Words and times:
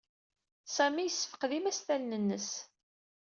Sami 0.75 1.01
yessefqed 1.03 1.51
imastalen-nnes. 1.59 2.49